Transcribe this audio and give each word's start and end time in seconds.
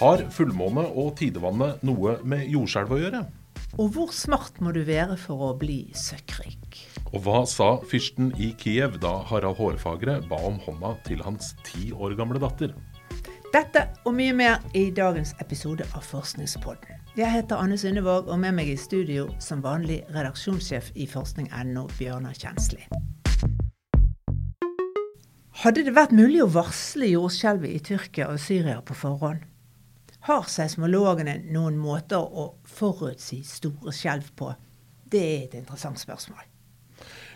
Har 0.00 0.22
fullmåne 0.32 0.86
og 0.96 1.10
tidevannet 1.18 1.82
noe 1.84 2.14
med 2.24 2.46
jordskjelv 2.48 2.92
å 2.94 2.98
gjøre? 3.02 3.18
Og 3.76 3.90
hvor 3.92 4.14
smart 4.16 4.56
må 4.64 4.72
du 4.72 4.78
være 4.86 5.18
for 5.20 5.42
å 5.44 5.50
bli 5.60 5.90
søkkrik? 5.92 6.78
Og 7.10 7.26
hva 7.26 7.42
sa 7.44 7.74
fyrsten 7.84 8.30
i 8.40 8.54
Kiev 8.56 8.96
da 9.02 9.18
Harald 9.28 9.58
Hårfagre 9.58 10.14
ba 10.30 10.38
om 10.48 10.56
hånda 10.64 10.94
til 11.04 11.20
hans 11.26 11.50
ti 11.68 11.90
år 11.92 12.16
gamle 12.16 12.40
datter? 12.40 12.72
Dette 13.52 13.82
og 14.08 14.16
mye 14.16 14.32
mer 14.40 14.64
i 14.72 14.86
dagens 14.88 15.34
episode 15.44 15.84
av 15.92 16.08
Forskningspodden. 16.08 16.96
Jeg 17.18 17.28
heter 17.34 17.60
Anne 17.60 17.76
Sundevåg, 17.76 18.32
og 18.32 18.40
med 18.40 18.56
meg 18.56 18.72
i 18.72 18.80
studio 18.80 19.28
som 19.36 19.60
vanlig 19.60 20.00
redaksjonssjef 20.16 20.94
i 20.96 21.10
forskning.no, 21.12 21.84
Bjørnar 22.00 22.40
Kjensli. 22.40 22.86
Hadde 25.60 25.84
det 25.84 25.92
vært 25.92 26.16
mulig 26.16 26.40
å 26.40 26.48
varsle 26.48 27.12
jordskjelvet 27.12 27.76
i 27.76 27.86
Tyrkia 27.92 28.32
og 28.32 28.40
Syria 28.40 28.80
på 28.80 28.96
forhånd? 28.96 29.44
Har 30.28 30.44
seismologene 30.52 31.38
noen 31.48 31.78
måter 31.80 32.20
å 32.20 32.50
forutsi 32.68 33.40
store 33.46 33.94
skjelv 33.96 34.34
på? 34.36 34.50
Det 35.10 35.20
er 35.20 35.44
et 35.46 35.58
interessant 35.62 36.00
spørsmål. 36.00 36.42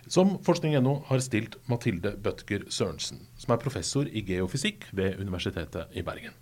Som 0.06 0.34
forskning.no 0.44 0.98
har 1.08 1.22
stilt 1.24 1.56
Mathilde 1.70 2.12
Bødker 2.20 2.66
Sørensen, 2.68 3.22
som 3.40 3.54
er 3.54 3.62
professor 3.62 4.04
i 4.04 4.20
geofysikk 4.28 4.90
ved 4.92 5.16
Universitetet 5.16 5.96
i 5.96 6.04
Bergen. 6.04 6.36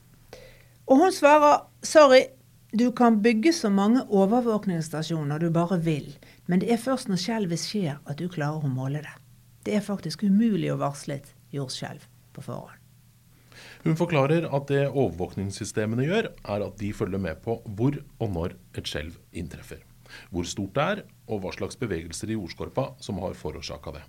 Og 0.90 0.98
hun 0.98 1.14
svarer 1.14 1.62
sorry, 1.86 2.24
du 2.74 2.90
kan 2.90 3.20
bygge 3.22 3.52
så 3.54 3.70
mange 3.70 4.02
overvåkningsstasjoner 4.10 5.38
du 5.38 5.50
bare 5.54 5.78
vil, 5.78 6.10
men 6.50 6.60
det 6.60 6.72
er 6.74 6.82
først 6.82 7.08
når 7.08 7.22
skjelvet 7.22 7.62
skjer 7.62 8.02
at 8.02 8.18
du 8.18 8.26
klarer 8.26 8.66
å 8.66 8.74
måle 8.74 9.04
det. 9.06 9.16
Det 9.62 9.78
er 9.78 9.86
faktisk 9.86 10.26
umulig 10.26 10.72
å 10.74 10.80
varsle 10.82 11.20
et 11.20 11.34
jordskjelv 11.54 12.08
på 12.34 12.42
forhånd. 12.50 12.81
Hun 13.84 13.98
forklarer 13.98 14.48
at 14.48 14.68
det 14.70 14.84
overvåkningssystemene 14.88 16.08
gjør, 16.08 16.32
er 16.32 16.66
at 16.66 16.76
de 16.80 16.92
følger 16.96 17.22
med 17.22 17.40
på 17.44 17.60
hvor 17.76 17.98
og 18.18 18.36
når 18.36 18.58
et 18.78 18.88
skjelv 18.88 19.18
inntreffer 19.32 19.82
hvor 20.32 20.48
stort 20.48 20.74
det 20.76 20.88
er, 20.94 21.04
og 21.30 21.42
hva 21.42 21.52
slags 21.54 21.78
bevegelser 21.80 22.32
i 22.32 22.36
jordskorpa 22.36 22.92
som 23.02 23.20
har 23.22 23.38
forårsaka 23.38 23.96
det. 23.96 24.02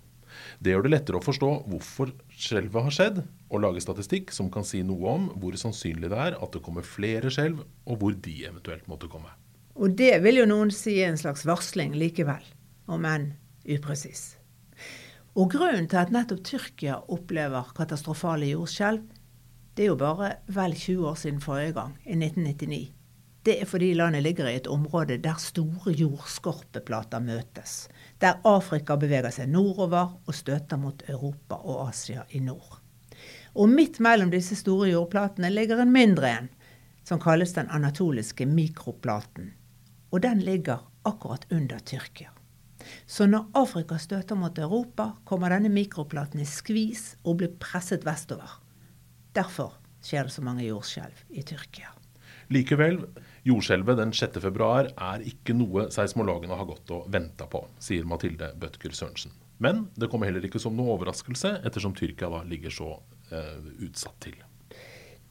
Det 0.58 0.72
gjør 0.72 0.86
det 0.86 0.92
lettere 0.96 1.20
å 1.20 1.24
forstå 1.24 1.50
hvorfor 1.70 2.10
skjelvet 2.34 2.86
har 2.86 2.94
skjedd, 2.94 3.20
og 3.54 3.62
lage 3.62 3.82
statistikk 3.84 4.32
som 4.34 4.50
kan 4.52 4.66
si 4.66 4.82
noe 4.86 5.12
om 5.12 5.28
hvor 5.38 5.54
sannsynlig 5.60 6.10
det 6.10 6.20
er 6.26 6.38
at 6.42 6.56
det 6.56 6.62
kommer 6.64 6.86
flere 6.86 7.30
skjelv, 7.32 7.62
og 7.86 8.00
hvor 8.00 8.16
de 8.26 8.36
eventuelt 8.48 8.88
måtte 8.90 9.10
komme. 9.10 9.30
Og 9.74 9.94
det 9.98 10.16
vil 10.22 10.42
jo 10.42 10.48
noen 10.50 10.72
si 10.74 10.98
er 11.00 11.12
en 11.12 11.20
slags 11.20 11.46
varsling 11.46 11.94
likevel, 11.98 12.42
om 12.90 13.06
enn 13.06 13.32
upresis. 13.64 14.34
Og 15.38 15.50
grunnen 15.50 15.86
til 15.90 15.98
at 15.98 16.12
nettopp 16.14 16.44
Tyrkia 16.46 17.00
opplever 17.10 17.70
katastrofale 17.74 18.52
jordskjelv, 18.52 19.02
det 19.76 19.84
er 19.84 19.90
jo 19.90 19.96
bare 19.98 20.36
vel 20.46 20.74
20 20.74 21.08
år 21.08 21.16
siden 21.18 21.40
forrige 21.42 21.72
gang, 21.72 21.96
i 22.04 22.14
1999. 22.14 22.92
Det 23.44 23.58
er 23.60 23.68
fordi 23.68 23.90
landet 23.94 24.22
ligger 24.22 24.46
i 24.48 24.56
et 24.56 24.68
område 24.72 25.18
der 25.20 25.36
store 25.36 25.92
jordskorpeplater 25.92 27.20
møtes. 27.20 27.88
Der 28.20 28.40
Afrika 28.48 28.96
beveger 28.96 29.34
seg 29.34 29.50
nordover 29.52 30.14
og 30.24 30.34
støter 30.34 30.80
mot 30.80 31.02
Europa 31.08 31.58
og 31.60 31.90
Asia 31.90 32.24
i 32.30 32.40
nord. 32.40 32.78
Og 33.54 33.68
midt 33.68 34.00
mellom 34.00 34.32
disse 34.32 34.56
store 34.56 34.88
jordplatene 34.94 35.50
ligger 35.52 35.82
en 35.82 35.92
mindre 35.92 36.30
en, 36.30 36.48
som 37.04 37.20
kalles 37.20 37.52
den 37.52 37.68
anatoliske 37.68 38.46
mikroplaten. 38.46 39.52
Og 40.10 40.22
den 40.22 40.40
ligger 40.40 40.86
akkurat 41.04 41.44
under 41.52 41.78
Tyrkia. 41.84 42.32
Så 43.06 43.26
når 43.26 43.50
Afrika 43.54 43.98
støter 43.98 44.36
mot 44.36 44.58
Europa, 44.58 45.10
kommer 45.24 45.52
denne 45.52 45.68
mikroplaten 45.68 46.40
i 46.40 46.48
skvis 46.48 47.14
og 47.24 47.42
blir 47.42 47.52
presset 47.60 48.04
vestover. 48.08 48.63
Derfor 49.34 49.74
skjer 50.04 50.28
det 50.28 50.34
så 50.34 50.42
mange 50.46 50.64
jordskjelv 50.66 51.24
i 51.34 51.42
Tyrkia. 51.42 51.90
Likevel, 52.52 53.00
jordskjelvet 53.48 53.98
den 53.98 54.12
6.2 54.14 54.68
er 54.92 55.24
ikke 55.26 55.56
noe 55.56 55.88
seismologene 55.94 56.58
har 56.58 56.68
gått 56.68 56.92
og 56.94 57.08
venta 57.12 57.48
på, 57.50 57.64
sier 57.82 58.06
Mathilde 58.06 58.52
Bødker 58.60 58.94
Sørensen. 58.94 59.32
Men 59.58 59.86
det 59.96 60.10
kommer 60.12 60.28
heller 60.28 60.44
ikke 60.44 60.60
som 60.62 60.76
noe 60.76 60.92
overraskelse, 60.94 61.56
ettersom 61.64 61.94
Tyrkia 61.96 62.28
da 62.30 62.42
ligger 62.46 62.74
så 62.74 62.90
eh, 63.32 63.70
utsatt 63.86 64.18
til. 64.26 64.36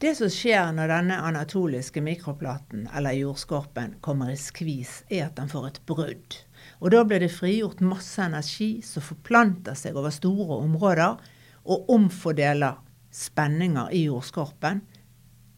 Det 0.03 0.11
som 0.17 0.31
skjer 0.31 0.73
når 0.75 0.89
denne 0.91 1.17
anatoliske 1.29 2.01
mikroplaten, 2.03 2.89
eller 2.91 3.15
jordskorpen, 3.15 3.99
kommer 4.03 4.33
i 4.33 4.39
skvis, 4.39 5.03
er 5.07 5.29
at 5.29 5.37
den 5.37 5.51
får 5.51 5.69
et 5.69 5.79
brudd. 5.87 6.39
Og 6.83 6.91
da 6.91 7.05
blir 7.07 7.23
det 7.23 7.31
frigjort 7.31 7.83
masse 7.85 8.19
energi 8.19 8.81
som 8.83 9.05
forplanter 9.05 9.77
seg 9.79 9.95
over 9.95 10.11
store 10.11 10.57
områder 10.65 11.21
og 11.63 11.93
omfordeler 11.93 12.82
spenninger 13.13 13.93
i 13.93 14.05
jordskorpen 14.07 14.81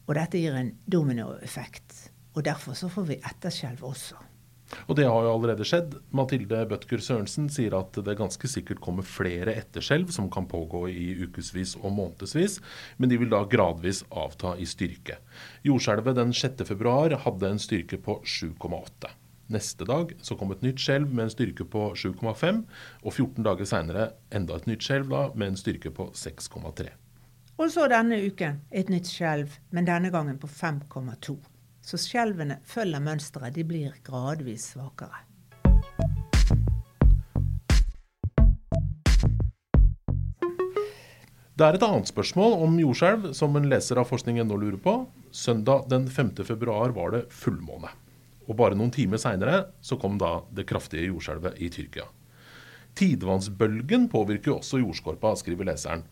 og 0.05 0.13
dette 0.17 0.39
gir 0.41 0.55
en 0.59 0.71
dominoeffekt. 0.85 2.11
Og 2.35 2.43
derfor 2.45 2.77
så 2.77 2.89
får 2.91 3.09
vi 3.09 3.21
etterskjelv 3.23 3.83
også. 3.87 4.21
Og 4.89 4.97
det 4.97 5.05
har 5.07 5.23
jo 5.23 5.31
allerede 5.31 5.65
skjedd. 5.67 5.93
Mathilde 6.15 6.63
Bødker 6.69 7.01
Sørensen 7.01 7.47
sier 7.53 7.75
at 7.77 7.95
det 8.05 8.17
ganske 8.19 8.49
sikkert 8.49 8.81
kommer 8.83 9.05
flere 9.07 9.53
etterskjelv 9.61 10.09
som 10.13 10.27
kan 10.33 10.49
pågå 10.49 10.87
i 10.89 11.11
ukevis 11.21 11.75
og 11.81 11.93
månedsvis, 11.95 12.57
men 12.97 13.11
de 13.11 13.19
vil 13.21 13.31
da 13.31 13.43
gradvis 13.49 14.03
avta 14.09 14.55
i 14.57 14.65
styrke. 14.69 15.19
Jordskjelvet 15.67 16.17
den 16.17 16.33
6.2 16.35 17.21
hadde 17.27 17.53
en 17.53 17.61
styrke 17.61 18.01
på 18.01 18.19
7,8. 18.25 19.13
Neste 19.53 19.85
dag 19.85 20.15
så 20.25 20.33
kom 20.37 20.51
et 20.51 20.65
nytt 20.65 20.81
skjelv 20.81 21.13
med 21.13 21.27
en 21.27 21.33
styrke 21.35 21.69
på 21.69 21.91
7,5, 21.93 22.63
og 23.05 23.11
14 23.13 23.45
dager 23.45 23.69
seinere 23.69 24.11
enda 24.33 24.57
et 24.57 24.69
nytt 24.69 24.85
skjelv 24.85 25.13
med 25.37 25.51
en 25.53 25.59
styrke 25.61 25.93
på 25.93 26.09
6,3. 26.17 26.89
Og 27.55 27.69
så 27.71 27.85
denne 27.87 28.17
uken 28.19 28.57
et 28.75 28.89
nytt 28.91 29.07
skjelv, 29.07 29.53
men 29.71 29.85
denne 29.87 30.09
gangen 30.11 30.35
på 30.41 30.47
5,2. 30.51 31.37
Så 31.85 31.99
skjelvene 32.01 32.57
følger 32.67 32.99
mønsteret. 32.99 33.55
De 33.55 33.63
blir 33.63 33.93
gradvis 34.03 34.73
svakere. 34.73 35.21
Det 41.55 41.63
er 41.63 41.77
et 41.77 41.85
annet 41.87 42.11
spørsmål 42.11 42.57
om 42.65 42.75
jordskjelv 42.81 43.29
som 43.37 43.55
en 43.55 43.69
leser 43.71 44.01
av 44.01 44.09
forskningen 44.09 44.49
nå 44.51 44.57
lurer 44.59 44.81
på. 44.81 44.97
Søndag 45.31 45.87
den 45.87 46.09
5. 46.11 46.33
februar 46.43 46.91
var 46.91 47.15
det 47.15 47.23
fullmåne. 47.31 47.93
Og 48.49 48.59
bare 48.59 48.75
noen 48.75 48.91
timer 48.91 49.21
seinere 49.21 49.69
så 49.79 49.95
kom 50.01 50.19
da 50.19 50.41
det 50.51 50.67
kraftige 50.67 51.07
jordskjelvet 51.07 51.55
i 51.63 51.71
Tyrkia. 51.71 52.09
Tidevannsbølgen 52.95 54.07
påvirker 54.11 54.53
jo 54.53 54.59
også 54.61 54.79
jordskorpa, 54.79 55.33
skriver 55.39 55.67
leseren 55.67 56.05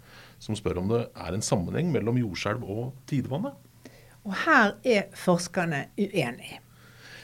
som 0.43 0.57
spør 0.57 0.81
om 0.81 0.91
det 0.91 1.05
er 1.15 1.35
en 1.35 1.45
sammenheng 1.45 1.91
mellom 1.93 2.19
jordskjelv 2.19 2.65
og 2.67 2.91
tidevannet. 3.09 3.55
Og 4.23 4.35
her 4.45 4.75
er 4.87 5.09
forskerne 5.19 5.87
uenige. 5.99 6.59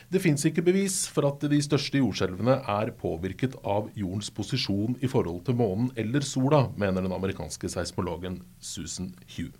Det 0.09 0.21
fins 0.23 0.41
ikke 0.47 0.63
bevis 0.65 1.03
for 1.13 1.27
at 1.29 1.43
de 1.51 1.59
største 1.61 1.99
jordskjelvene 2.01 2.55
er 2.73 2.89
påvirket 2.97 3.53
av 3.61 3.91
jordens 3.99 4.31
posisjon 4.33 4.95
i 5.05 5.09
forhold 5.11 5.43
til 5.45 5.59
månen 5.59 5.91
eller 6.01 6.25
sola, 6.25 6.63
mener 6.81 7.05
den 7.05 7.13
amerikanske 7.13 7.69
seismologen 7.69 8.39
Susan 8.59 9.11
Hugh. 9.35 9.53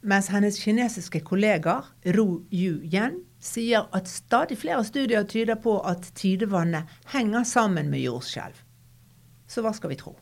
Mens 0.00 0.30
hennes 0.32 0.56
kinesiske 0.58 1.20
kollegaer 1.28 1.86
Ru 2.16 2.40
Yu 2.50 2.80
Yen 2.88 3.20
sier 3.38 3.86
at 3.94 4.08
stadig 4.08 4.58
flere 4.58 4.82
studier 4.88 5.28
tyder 5.28 5.60
på 5.60 5.76
at 5.86 6.08
tidevannet 6.18 6.88
henger 7.12 7.44
sammen 7.46 7.92
med 7.92 8.02
jordskjelv. 8.08 8.56
Så 9.50 9.64
hva 9.64 9.72
skal 9.74 9.90
vi 9.90 9.98
tro? 9.98 10.12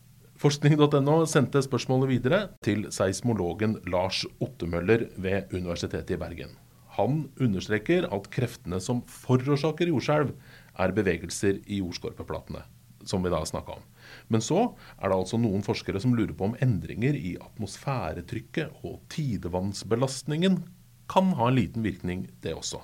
Forskning.no 0.40 1.18
sendte 1.28 1.60
spørsmålet 1.60 2.08
videre 2.08 2.38
til 2.64 2.86
seismologen 2.94 3.74
Lars 3.92 4.22
Ottemøller 4.40 5.04
ved 5.20 5.52
Universitetet 5.52 6.14
i 6.14 6.18
Bergen. 6.20 6.54
Han 6.96 7.26
understreker 7.36 8.06
at 8.14 8.30
kreftene 8.32 8.78
som 8.80 9.02
forårsaker 9.10 9.90
jordskjelv, 9.92 10.32
er 10.78 10.94
bevegelser 10.94 11.58
i 11.66 11.82
jordskorpeplatene, 11.82 12.62
som 13.04 13.24
vi 13.26 13.32
da 13.34 13.42
snakka 13.44 13.76
om. 13.76 13.84
Men 14.32 14.40
så 14.40 14.62
er 14.96 15.10
det 15.10 15.18
altså 15.18 15.40
noen 15.42 15.66
forskere 15.66 16.00
som 16.00 16.14
lurer 16.16 16.32
på 16.38 16.48
om 16.48 16.56
endringer 16.64 17.18
i 17.18 17.34
atmosfæretrykket 17.42 18.80
og 18.86 19.02
tidevannsbelastningen 19.12 20.62
kan 21.10 21.34
ha 21.36 21.50
en 21.50 21.58
liten 21.58 21.84
virkning, 21.84 22.28
det 22.40 22.54
også. 22.56 22.80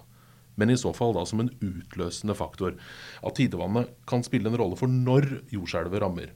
Men 0.60 0.70
i 0.70 0.78
så 0.78 0.92
fall 0.94 1.14
da 1.16 1.24
som 1.26 1.42
en 1.42 1.50
utløsende 1.58 2.36
faktor. 2.38 2.78
At 3.26 3.38
tidevannet 3.40 3.92
kan 4.10 4.24
spille 4.26 4.50
en 4.50 4.58
rolle 4.60 4.78
for 4.78 4.90
når 4.90 5.26
jordskjelvet 5.54 6.02
rammer. 6.04 6.32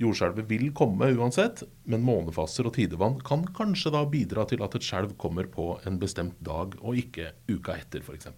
Jordskjelvet 0.00 0.46
vil 0.48 0.70
komme 0.76 1.10
uansett, 1.18 1.64
men 1.90 2.04
månefaser 2.06 2.70
og 2.70 2.76
tidevann 2.78 3.18
kan 3.26 3.42
kanskje 3.56 3.92
da 3.92 4.04
bidra 4.08 4.46
til 4.48 4.62
at 4.64 4.76
et 4.78 4.86
skjelv 4.86 5.16
kommer 5.20 5.50
på 5.50 5.74
en 5.86 5.98
bestemt 6.00 6.38
dag, 6.46 6.78
og 6.80 6.96
ikke 6.96 7.34
uka 7.50 7.76
etter 7.76 8.06
f.eks. 8.06 8.30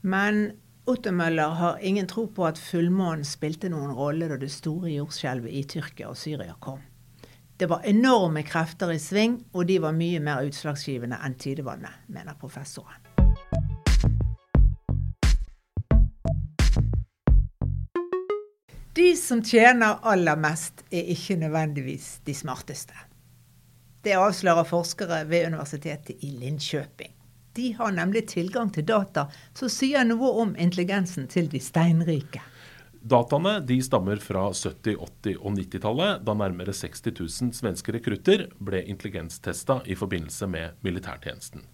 Men 0.00 0.46
Ottermøller 0.86 1.54
har 1.58 1.78
ingen 1.80 2.08
tro 2.08 2.26
på 2.28 2.44
at 2.44 2.60
fullmånen 2.60 3.24
spilte 3.24 3.70
noen 3.72 3.94
rolle 3.96 4.28
da 4.28 4.36
det 4.40 4.50
store 4.52 4.90
jordskjelvet 4.92 5.52
i 5.52 5.62
Tyrkia 5.68 6.10
og 6.10 6.18
Syria 6.20 6.56
kom. 6.60 6.82
Det 7.56 7.70
var 7.70 7.86
enorme 7.88 8.42
krefter 8.44 8.92
i 8.92 8.98
sving, 9.00 9.38
og 9.54 9.68
de 9.70 9.78
var 9.80 9.96
mye 9.96 10.20
mer 10.20 10.44
utslagsgivende 10.44 11.20
enn 11.24 11.36
tidevannet, 11.40 12.04
mener 12.12 12.36
professoren. 12.40 13.03
De 18.94 19.16
som 19.16 19.42
tjener 19.42 19.96
aller 20.02 20.36
mest, 20.38 20.84
er 20.90 21.08
ikke 21.10 21.34
nødvendigvis 21.40 22.20
de 22.22 22.34
smarteste. 22.34 22.94
Det 24.06 24.14
avslører 24.14 24.68
forskere 24.68 25.24
ved 25.26 25.48
Universitetet 25.48 26.22
i 26.22 26.30
Linköping. 26.38 27.10
De 27.58 27.72
har 27.74 27.90
nemlig 27.90 28.28
tilgang 28.30 28.70
til 28.70 28.86
data 28.86 29.24
som 29.50 29.72
sier 29.72 30.06
noe 30.06 30.30
om 30.44 30.54
intelligensen 30.54 31.26
til 31.26 31.50
de 31.50 31.58
steinrike. 31.58 32.44
Dataene 33.02 33.56
de 33.66 33.80
stammer 33.82 34.22
fra 34.22 34.46
70-, 34.54 34.94
80- 35.26 35.42
og 35.42 35.58
90-tallet, 35.58 36.22
da 36.22 36.38
nærmere 36.38 36.70
60 36.70 37.10
000 37.18 37.52
svenske 37.58 37.98
rekrutter 37.98 38.46
ble 38.62 38.86
intelligenstesta 38.86 39.80
i 39.90 39.98
forbindelse 39.98 40.46
med 40.54 40.78
militærtjenesten. 40.86 41.66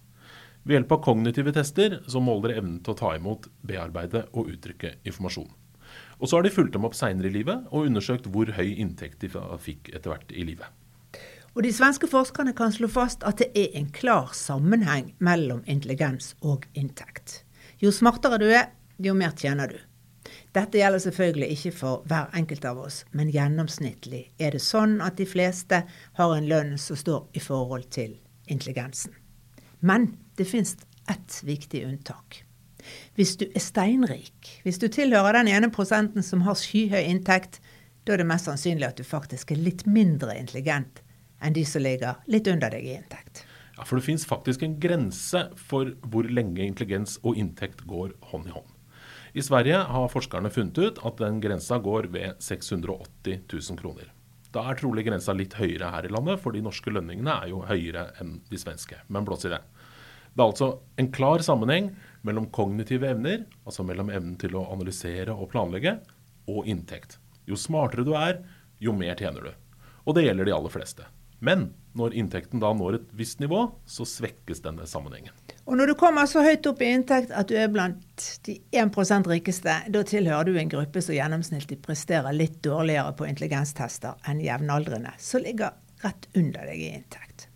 Ved 0.65 0.79
hjelp 0.79 0.97
av 0.97 1.05
kognitive 1.05 1.53
tester 1.53 2.01
som 2.09 2.25
måler 2.25 2.57
evnen 2.57 2.81
til 2.81 2.95
å 2.95 3.01
ta 3.05 3.13
imot, 3.13 3.45
bearbeide 3.61 4.25
og 4.33 4.49
uttrykke 4.55 4.97
informasjon. 5.05 5.60
Og 6.21 6.29
så 6.29 6.37
har 6.37 6.45
de 6.45 6.53
fulgt 6.53 6.75
dem 6.77 6.85
opp 6.85 6.95
seinere 6.95 7.31
i 7.31 7.33
livet 7.33 7.65
og 7.71 7.87
undersøkt 7.89 8.29
hvor 8.29 8.53
høy 8.53 8.75
inntekt 8.77 9.23
de 9.23 9.29
fikk 9.61 9.89
etter 9.89 10.13
hvert 10.13 10.31
i 10.31 10.45
livet. 10.45 10.69
Og 11.51 11.65
de 11.65 11.71
svenske 11.75 12.07
forskerne 12.07 12.53
kan 12.55 12.71
slå 12.71 12.87
fast 12.87 13.25
at 13.27 13.41
det 13.41 13.49
er 13.57 13.73
en 13.75 13.89
klar 13.91 14.29
sammenheng 14.37 15.11
mellom 15.19 15.65
intelligens 15.65 16.35
og 16.41 16.67
inntekt. 16.77 17.41
Jo 17.81 17.91
smartere 17.91 18.39
du 18.39 18.47
er, 18.47 18.69
jo 19.01 19.15
mer 19.17 19.33
tjener 19.35 19.73
du. 19.73 19.79
Dette 20.55 20.77
gjelder 20.77 21.01
selvfølgelig 21.01 21.49
ikke 21.55 21.71
for 21.75 22.05
hver 22.07 22.29
enkelt 22.37 22.65
av 22.69 22.79
oss, 22.85 23.01
men 23.11 23.31
gjennomsnittlig 23.33 24.21
er 24.39 24.55
det 24.55 24.61
sånn 24.63 24.99
at 25.03 25.17
de 25.19 25.25
fleste 25.27 25.81
har 26.19 26.35
en 26.35 26.47
lønn 26.47 26.77
som 26.79 26.99
står 26.99 27.25
i 27.35 27.43
forhold 27.43 27.89
til 27.91 28.15
intelligensen. 28.47 29.15
Men 29.81 30.13
det 30.37 30.47
finnes 30.47 30.77
ett 31.09 31.41
viktig 31.43 31.83
unntak. 31.87 32.43
Hvis 33.17 33.35
du 33.41 33.45
er 33.49 33.63
steinrik, 33.63 34.49
hvis 34.65 34.81
du 34.81 34.87
tilhører 34.91 35.39
den 35.39 35.51
ene 35.51 35.71
prosenten 35.73 36.25
som 36.25 36.43
har 36.47 36.59
skyhøy 36.59 37.01
inntekt, 37.03 37.59
da 38.05 38.15
er 38.15 38.23
det 38.23 38.29
mest 38.31 38.49
sannsynlig 38.49 38.89
at 38.89 38.99
du 38.99 39.05
faktisk 39.05 39.53
er 39.53 39.61
litt 39.61 39.85
mindre 39.89 40.35
intelligent 40.39 41.03
enn 41.41 41.55
de 41.57 41.63
som 41.65 41.81
ligger 41.81 42.21
litt 42.29 42.49
under 42.49 42.73
deg 42.73 42.85
i 42.85 42.95
inntekt. 42.99 43.43
Ja, 43.77 43.85
For 43.85 43.97
det 43.97 44.05
fins 44.05 44.27
faktisk 44.29 44.61
en 44.65 44.77
grense 44.81 45.47
for 45.57 45.93
hvor 46.13 46.27
lenge 46.29 46.65
intelligens 46.65 47.17
og 47.25 47.37
inntekt 47.41 47.85
går 47.89 48.13
hånd 48.31 48.49
i 48.49 48.55
hånd. 48.55 48.69
I 49.33 49.43
Sverige 49.45 49.77
har 49.87 50.09
forskerne 50.11 50.51
funnet 50.51 50.77
ut 50.77 50.99
at 51.07 51.21
den 51.21 51.39
grensa 51.41 51.77
går 51.79 52.09
ved 52.11 52.41
680 52.43 53.45
000 53.47 53.79
kroner. 53.79 54.09
Da 54.51 54.65
er 54.67 54.75
trolig 54.75 55.05
grensa 55.07 55.31
litt 55.31 55.55
høyere 55.55 55.93
her 55.93 56.05
i 56.05 56.11
landet, 56.11 56.41
for 56.43 56.51
de 56.51 56.63
norske 56.63 56.91
lønningene 56.91 57.37
er 57.39 57.53
jo 57.53 57.61
høyere 57.63 58.09
enn 58.19 58.41
de 58.49 58.59
svenske. 58.59 58.99
Men 59.07 59.23
blås 59.27 59.47
i 59.47 59.53
det. 59.53 59.61
Det 60.31 60.39
er 60.39 60.47
altså 60.47 60.71
en 61.01 61.11
klar 61.11 61.43
sammenheng 61.43 61.91
mellom 62.25 62.47
kognitive 62.55 63.09
evner, 63.11 63.43
altså 63.65 63.83
mellom 63.83 64.11
evnen 64.13 64.37
til 64.39 64.55
å 64.55 64.67
analysere 64.71 65.33
og 65.35 65.49
planlegge, 65.51 65.97
og 66.51 66.67
inntekt. 66.69 67.17
Jo 67.49 67.57
smartere 67.59 68.05
du 68.07 68.13
er, 68.17 68.39
jo 68.81 68.93
mer 68.95 69.17
tjener 69.19 69.49
du. 69.49 69.51
Og 70.05 70.15
det 70.15 70.25
gjelder 70.25 70.47
de 70.47 70.55
aller 70.55 70.73
fleste. 70.73 71.07
Men 71.41 71.71
når 71.97 72.15
inntekten 72.21 72.61
da 72.61 72.69
når 72.77 72.99
et 72.99 73.13
visst 73.17 73.41
nivå, 73.41 73.65
så 73.89 74.05
svekkes 74.07 74.61
denne 74.63 74.85
sammenhengen. 74.87 75.33
Og 75.65 75.75
når 75.77 75.91
du 75.91 75.95
kommer 75.99 76.29
så 76.29 76.43
høyt 76.45 76.67
opp 76.69 76.81
i 76.85 76.91
inntekt 76.93 77.33
at 77.35 77.49
du 77.49 77.57
er 77.57 77.69
blant 77.73 78.27
de 78.45 78.57
1% 78.77 79.29
rikeste, 79.29 79.75
da 79.89 80.03
tilhører 80.07 80.47
du 80.47 80.59
en 80.61 80.71
gruppe 80.71 81.03
som 81.03 81.17
gjennomsnittlig 81.17 81.81
presterer 81.83 82.37
litt 82.37 82.61
dårligere 82.65 83.13
på 83.17 83.27
intelligenstester 83.29 84.21
enn 84.29 84.41
jevnaldrende, 84.45 85.13
som 85.21 85.43
ligger 85.43 85.75
rett 86.05 86.29
under 86.37 86.69
deg 86.71 86.81
i 86.81 86.91
inntekt. 86.95 87.50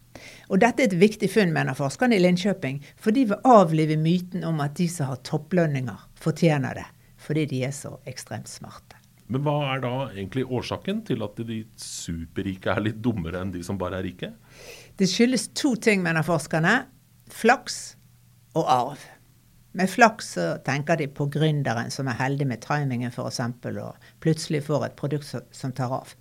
Og 0.49 0.61
dette 0.61 0.83
er 0.83 0.91
et 0.91 0.99
viktig 0.99 1.29
funn, 1.31 1.53
mener 1.55 1.77
forskerne 1.77 2.17
i 2.17 2.21
Linköping, 2.21 2.81
for 3.01 3.15
de 3.15 3.25
vil 3.31 3.47
avlive 3.49 3.97
myten 3.97 4.45
om 4.45 4.61
at 4.63 4.75
de 4.77 4.87
som 4.91 5.09
har 5.09 5.23
topplønninger, 5.25 6.05
fortjener 6.21 6.77
det, 6.81 6.85
fordi 7.21 7.47
de 7.49 7.63
er 7.65 7.73
så 7.75 7.95
ekstremt 8.09 8.51
smarte. 8.51 8.99
Men 9.25 9.41
hva 9.41 9.55
er 9.73 9.81
da 9.81 9.93
egentlig 10.11 10.45
årsaken 10.53 11.01
til 11.07 11.23
at 11.25 11.39
de 11.47 11.63
superrike 11.81 12.69
er 12.69 12.83
litt 12.85 13.01
dummere 13.01 13.41
enn 13.41 13.53
de 13.55 13.63
som 13.65 13.79
bare 13.81 13.97
er 13.97 14.05
rike? 14.05 14.29
Det 14.99 15.09
skyldes 15.09 15.49
to 15.57 15.73
ting, 15.81 16.03
mener 16.05 16.25
forskerne. 16.25 16.83
Flaks 17.33 17.95
og 18.53 18.69
arv. 18.69 19.07
Med 19.75 19.89
flaks 19.91 20.35
så 20.37 20.45
tenker 20.63 21.01
de 21.01 21.09
på 21.11 21.25
gründeren 21.33 21.89
som 21.91 22.07
er 22.07 22.19
heldig 22.21 22.47
med 22.47 22.61
timingen 22.63 23.11
f.eks. 23.11 23.41
og 23.41 24.05
plutselig 24.23 24.61
får 24.69 24.85
et 24.85 24.95
produkt 24.99 25.33
som 25.51 25.73
tar 25.75 25.97
av. 25.97 26.13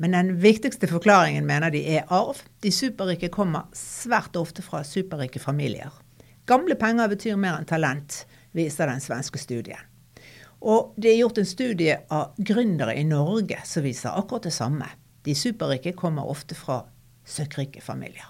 Men 0.00 0.14
den 0.16 0.30
viktigste 0.40 0.88
forklaringen 0.88 1.44
mener 1.46 1.70
de 1.70 1.82
er 1.98 2.08
arv. 2.08 2.38
De 2.64 2.72
superrike 2.72 3.28
kommer 3.28 3.66
svært 3.76 4.36
ofte 4.40 4.64
fra 4.64 4.80
superrike 4.84 5.42
familier. 5.42 5.92
Gamle 6.48 6.74
penger 6.80 7.10
betyr 7.12 7.36
mer 7.36 7.58
enn 7.58 7.68
talent, 7.68 8.22
viser 8.56 8.88
den 8.88 9.04
svenske 9.04 9.38
studien. 9.38 9.84
Og 10.64 10.96
det 10.96 11.12
er 11.12 11.20
gjort 11.20 11.42
en 11.42 11.48
studie 11.48 11.98
av 12.08 12.32
gründere 12.36 12.96
i 12.96 13.04
Norge 13.04 13.60
som 13.68 13.84
viser 13.84 14.16
akkurat 14.16 14.48
det 14.48 14.56
samme. 14.56 14.88
De 15.24 15.36
superrike 15.36 15.92
kommer 15.92 16.32
ofte 16.32 16.56
fra 16.56 16.80
søkkrike 17.28 17.84
familier. 17.84 18.28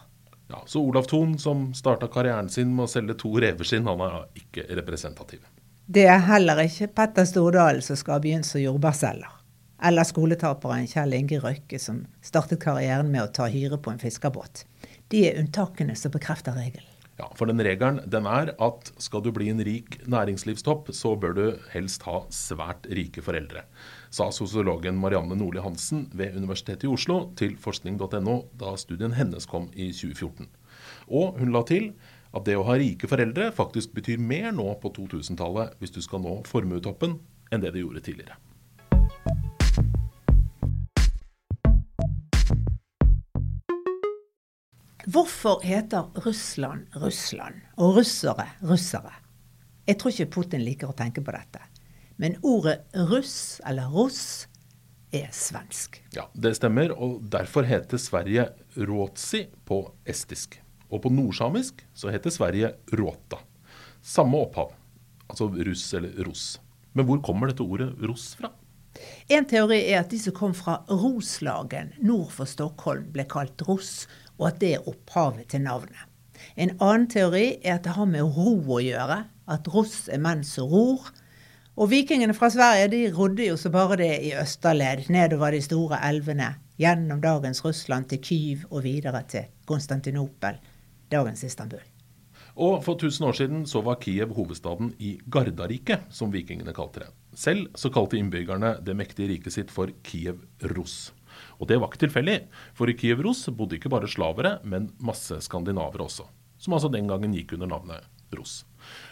Ja, 0.50 0.64
Så 0.66 0.82
Olav 0.82 1.06
Thon, 1.06 1.38
som 1.38 1.68
starta 1.74 2.10
karrieren 2.10 2.48
sin 2.50 2.74
med 2.74 2.88
å 2.88 2.90
selge 2.90 3.14
to 3.14 3.30
reveskinn, 3.38 3.86
han 3.86 4.02
er 4.02 4.24
ikke 4.34 4.66
representativ? 4.74 5.46
Det 5.86 6.08
er 6.10 6.18
heller 6.26 6.66
ikke 6.66 6.90
Petter 6.98 7.26
Stordalen 7.26 7.82
som 7.82 7.98
skal 7.98 8.18
begynne 8.22 8.46
som 8.46 8.62
jordbærselger. 8.62 9.39
Eller 9.82 10.04
skoletaperen 10.04 10.88
Kjell 10.90 11.16
Inge 11.16 11.40
Røkke 11.40 11.78
som 11.80 12.04
startet 12.24 12.60
karrieren 12.60 13.08
med 13.12 13.24
å 13.24 13.32
ta 13.32 13.48
hyre 13.48 13.80
på 13.80 13.94
en 13.94 14.02
fiskerbåt. 14.02 14.66
De 15.10 15.24
er 15.28 15.38
unntakene 15.40 15.96
som 15.96 16.12
bekrefter 16.12 16.56
regelen. 16.58 16.86
Ja, 17.20 17.26
For 17.36 17.50
den 17.50 17.60
regelen 17.60 17.98
den 18.08 18.24
er 18.28 18.54
at 18.64 18.90
skal 19.02 19.20
du 19.24 19.28
bli 19.36 19.50
en 19.52 19.60
rik 19.64 19.98
næringslivstopp, 20.08 20.88
så 20.96 21.12
bør 21.20 21.34
du 21.36 21.42
helst 21.72 22.06
ha 22.08 22.22
svært 22.32 22.88
rike 22.88 23.20
foreldre, 23.24 23.66
sa 24.08 24.30
sosiologen 24.32 24.96
Marianne 25.00 25.36
Nordli 25.36 25.60
Hansen 25.60 26.06
ved 26.16 26.38
Universitetet 26.38 26.88
i 26.88 26.92
Oslo 26.92 27.18
til 27.36 27.58
forskning.no 27.60 28.36
da 28.62 28.72
studien 28.80 29.16
hennes 29.18 29.48
kom 29.50 29.68
i 29.74 29.90
2014. 29.92 30.48
Og 31.12 31.36
hun 31.42 31.52
la 31.52 31.64
til 31.68 31.90
at 32.32 32.46
det 32.46 32.56
å 32.56 32.64
ha 32.70 32.78
rike 32.80 33.10
foreldre 33.10 33.50
faktisk 33.52 33.92
betyr 33.98 34.22
mer 34.22 34.52
nå 34.56 34.70
på 34.80 34.92
2000-tallet 34.96 35.76
hvis 35.80 35.92
du 35.92 36.00
skal 36.04 36.24
nå 36.24 36.40
formuetoppen, 36.48 37.18
enn 37.50 37.64
det 37.64 37.74
det 37.74 37.84
gjorde 37.84 38.06
tidligere. 38.06 38.38
Hvorfor 45.10 45.62
heter 45.64 46.10
Russland 46.14 46.86
Russland 46.94 47.54
og 47.80 47.96
russere 47.96 48.44
russere? 48.62 49.10
Jeg 49.88 49.98
tror 49.98 50.12
ikke 50.12 50.32
Putin 50.36 50.62
liker 50.62 50.90
å 50.90 50.94
tenke 50.94 51.22
på 51.24 51.32
dette. 51.34 51.62
Men 52.20 52.36
ordet 52.46 52.84
russ, 53.08 53.58
eller 53.66 53.88
russ, 53.90 54.46
er 55.10 55.32
svensk. 55.34 55.98
Ja, 56.14 56.28
det 56.34 56.52
stemmer. 56.60 56.92
Og 56.94 57.24
derfor 57.32 57.66
heter 57.66 57.98
Sverige 57.98 58.50
Råtsi 58.76 59.46
på 59.66 59.80
estisk. 60.06 60.60
Og 60.92 61.02
på 61.02 61.10
nordsamisk 61.10 61.82
så 61.96 62.12
heter 62.14 62.30
Sverige 62.30 62.74
Råta. 62.92 63.40
Samme 64.02 64.44
opphav. 64.44 64.76
Altså 65.26 65.50
russ 65.50 65.88
eller 65.96 66.22
ross. 66.28 66.60
Men 66.92 67.08
hvor 67.08 67.24
kommer 67.24 67.50
dette 67.50 67.66
ordet 67.66 67.90
ross 68.04 68.34
fra? 68.38 68.52
En 69.30 69.46
teori 69.46 69.78
er 69.86 70.00
at 70.02 70.10
de 70.10 70.18
som 70.18 70.34
kom 70.36 70.54
fra 70.56 70.80
Roslagen 70.90 71.92
nord 72.02 72.32
for 72.34 72.50
Stockholm, 72.50 73.06
ble 73.14 73.24
kalt 73.30 73.62
ross, 73.68 74.04
og 74.40 74.48
at 74.48 74.60
det 74.62 74.72
er 74.74 74.88
opphavet 74.88 75.50
til 75.52 75.62
navnet. 75.66 76.06
En 76.56 76.72
annen 76.80 77.06
teori 77.12 77.60
er 77.60 77.76
at 77.76 77.84
det 77.84 77.94
har 77.98 78.08
med 78.08 78.24
ro 78.24 78.56
å 78.72 78.80
gjøre, 78.82 79.18
at 79.50 79.68
ross 79.74 80.08
er 80.08 80.22
menn 80.22 80.42
som 80.46 80.70
ror. 80.72 81.10
Og 81.80 81.92
vikingene 81.92 82.34
fra 82.36 82.50
Sverige 82.52 82.88
de 82.92 83.02
rodde 83.14 83.46
jo 83.46 83.58
så 83.60 83.70
bare 83.72 84.00
det 84.00 84.10
i 84.26 84.32
østerled, 84.40 85.06
nedover 85.12 85.54
de 85.54 85.62
store 85.64 86.00
elvene, 86.08 86.54
gjennom 86.80 87.20
dagens 87.22 87.62
Russland 87.64 88.08
til 88.10 88.20
Kyiv 88.24 88.66
og 88.70 88.84
videre 88.88 89.22
til 89.28 89.48
Konstantinopel, 89.68 90.58
dagens 91.12 91.44
Istanbul. 91.44 91.84
Og 92.60 92.82
for 92.84 92.98
1000 92.98 93.26
år 93.28 93.36
siden 93.38 93.62
så 93.66 93.80
var 93.84 94.00
Kiev 94.02 94.34
hovedstaden 94.34 94.94
i 94.98 95.14
Gardariket, 95.30 96.08
som 96.10 96.32
vikingene 96.32 96.74
kalte 96.76 97.04
det. 97.04 97.10
Selv 97.36 97.70
så 97.78 97.92
kalte 97.94 98.18
innbyggerne 98.18 98.74
det 98.84 98.96
mektige 98.98 99.30
riket 99.30 99.54
sitt 99.54 99.70
for 99.70 99.92
Kiev 100.04 100.42
Russ. 100.74 101.12
Og 101.60 101.68
det 101.68 101.76
var 101.80 101.90
ikke 101.90 102.06
tilfeldig, 102.06 102.38
for 102.76 102.88
i 102.88 102.96
Kiev-Ros 102.96 103.44
bodde 103.52 103.76
ikke 103.76 103.92
bare 103.92 104.08
slavere, 104.08 104.56
men 104.64 104.88
masse 105.04 105.36
skandinavere 105.44 106.06
også. 106.06 106.24
Som 106.60 106.76
altså 106.76 106.88
den 106.92 107.08
gangen 107.08 107.36
gikk 107.36 107.54
under 107.56 107.68
navnet 107.68 108.08
Ros. 108.36 108.62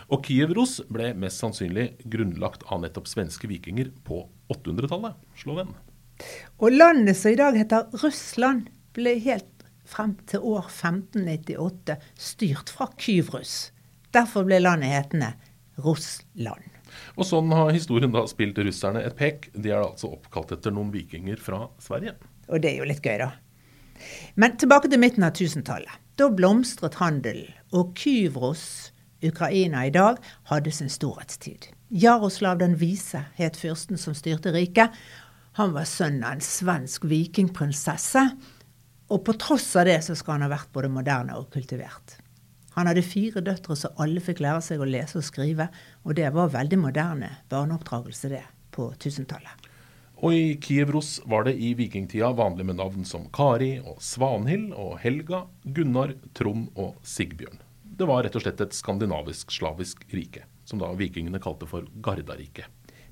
Og 0.09 0.25
Kiev-Ros 0.25 0.79
ble 0.93 1.11
mest 1.19 1.43
sannsynlig 1.43 1.91
grunnlagt 2.09 2.65
av 2.71 2.81
nettopp 2.85 3.09
svenske 3.11 3.51
vikinger 3.51 3.91
på 4.07 4.23
800-tallet. 4.53 5.19
Slå 5.37 5.59
den. 5.61 5.75
Og 6.59 6.75
landet 6.75 7.19
som 7.19 7.35
i 7.35 7.39
dag 7.39 7.59
heter 7.59 7.91
Russland, 8.03 8.71
ble 8.97 9.15
helt 9.23 9.67
frem 9.89 10.17
til 10.29 10.45
år 10.45 10.67
1598 10.67 11.99
styrt 12.19 12.73
fra 12.75 12.89
Kyvrus. 13.01 13.71
Derfor 14.15 14.47
ble 14.49 14.61
landet 14.63 14.95
hetende 14.95 15.35
Russland. 15.85 16.65
Og 17.21 17.27
sånn 17.29 17.53
har 17.53 17.71
historien 17.75 18.13
da 18.15 18.25
spilt 18.31 18.59
russerne 18.65 19.05
et 19.05 19.17
pek. 19.19 19.51
De 19.53 19.71
er 19.71 19.83
altså 19.83 20.11
oppkalt 20.17 20.55
etter 20.57 20.75
noen 20.75 20.91
vikinger 20.95 21.41
fra 21.43 21.67
Sverige. 21.83 22.17
Og 22.49 22.63
det 22.63 22.73
er 22.73 22.83
jo 22.83 22.89
litt 22.89 23.05
gøy, 23.05 23.19
da. 23.21 23.33
Men 24.39 24.57
tilbake 24.61 24.91
til 24.91 25.01
midten 25.03 25.27
av 25.27 25.35
1000-tallet. 25.35 26.05
Da 26.19 26.29
blomstret 26.35 26.99
handelen, 26.99 27.51
og 27.75 27.93
Kyvros, 27.99 28.93
Ukraina 29.23 29.85
i 29.87 29.95
dag, 29.95 30.19
hadde 30.51 30.73
sin 30.75 30.91
storhetstid. 30.91 31.71
Jaroslav 31.89 32.59
den 32.61 32.77
vise 32.81 33.25
het 33.39 33.59
fyrsten 33.59 34.01
som 34.01 34.17
styrte 34.17 34.53
riket. 34.55 34.95
Han 35.59 35.75
var 35.75 35.89
sønn 35.89 36.21
av 36.23 36.37
en 36.37 36.45
svensk 36.45 37.07
vikingprinsesse. 37.09 38.25
Og 39.09 39.23
på 39.25 39.35
tross 39.41 39.71
av 39.79 39.89
det 39.89 40.01
så 40.05 40.17
skal 40.19 40.37
han 40.37 40.47
ha 40.47 40.53
vært 40.53 40.73
både 40.75 40.91
moderne 40.93 41.39
og 41.39 41.49
kultivert. 41.55 42.19
Han 42.77 42.87
hadde 42.87 43.03
fire 43.03 43.43
døtre 43.43 43.75
så 43.79 43.91
alle 43.99 44.23
fikk 44.23 44.43
lære 44.45 44.63
seg 44.63 44.83
å 44.83 44.87
lese 44.87 45.19
og 45.19 45.27
skrive, 45.27 45.67
og 46.07 46.15
det 46.15 46.29
var 46.35 46.53
veldig 46.55 46.79
moderne 46.79 47.33
barneoppdragelse 47.51 48.31
det, 48.31 48.45
på 48.71 48.93
1000-tallet. 48.93 49.58
Og 50.19 50.35
i 50.35 50.57
Kievros 50.59 51.21
var 51.31 51.45
det 51.47 51.55
i 51.63 51.75
vikingtida 51.79 52.33
vanlig 52.35 52.67
med 52.67 52.81
navn 52.81 53.05
som 53.07 53.29
Kari 53.31 53.77
og 53.79 54.01
Svanhild 54.03 54.73
og 54.75 54.97
Helga, 55.03 55.45
Gunnar, 55.63 56.17
Trond 56.35 56.73
og 56.75 56.97
Sigbjørn. 57.07 57.61
Det 57.99 58.07
var 58.07 58.25
rett 58.27 58.35
og 58.39 58.43
slett 58.43 58.61
et 58.63 58.75
skandinavisk-slavisk 58.75 60.03
rike, 60.15 60.43
som 60.67 60.83
da 60.83 60.91
vikingene 60.99 61.39
kalte 61.43 61.69
for 61.71 61.87
Gardariket. 62.03 62.67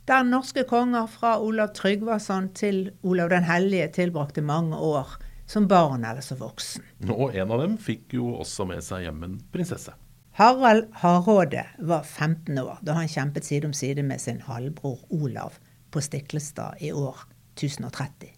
Der 0.07 0.27
norske 0.27 0.63
konger 0.67 1.07
fra 1.11 1.37
Olav 1.43 1.73
Tryggvason 1.75 2.53
til 2.55 2.93
Olav 3.03 3.31
den 3.31 3.47
hellige 3.47 3.89
tilbrakte 4.01 4.43
mange 4.43 4.79
år 4.79 5.17
som 5.51 5.67
barn 5.71 6.05
eller 6.07 6.23
som 6.23 6.39
voksen. 6.43 6.83
Og 7.11 7.35
en 7.35 7.55
av 7.55 7.63
dem 7.63 7.79
fikk 7.79 8.15
jo 8.19 8.33
også 8.39 8.67
med 8.67 8.83
seg 8.87 9.07
hjem 9.07 9.23
en 9.27 9.39
prinsesse. 9.55 9.95
Harald 10.39 10.91
Hardråde 11.03 11.65
var 11.79 12.03
15 12.03 12.59
år 12.61 12.83
da 12.87 12.99
han 12.99 13.11
kjempet 13.11 13.47
side 13.47 13.71
om 13.71 13.75
side 13.75 14.03
med 14.07 14.21
sin 14.23 14.43
halvbror 14.47 15.01
Olav 15.15 15.59
på 15.97 16.05
Stiklestad 16.05 16.83
i 16.85 16.93
år 16.93 17.25
1030, 17.57 18.29